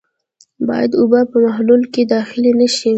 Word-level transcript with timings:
باید 0.67 0.91
اوبه 1.01 1.21
په 1.31 1.37
محلول 1.45 1.81
کې 1.93 2.01
داخلې 2.15 2.51
نه 2.59 2.67
شي. 2.75 2.89